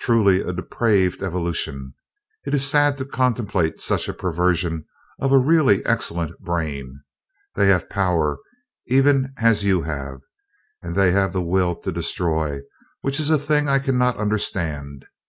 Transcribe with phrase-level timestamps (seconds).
[0.00, 1.94] "Truly a depraved evolution
[2.44, 4.84] it is sad to contemplate such a perversion
[5.20, 7.02] of a really excellent brain.
[7.54, 8.38] They have power,
[8.88, 10.22] even as you have,
[10.82, 12.62] and they have the will to destroy,
[13.02, 15.06] which is a thing that I cannot understand.